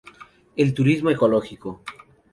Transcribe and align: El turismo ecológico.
El 0.55 0.73
turismo 0.73 1.11
ecológico. 1.11 1.83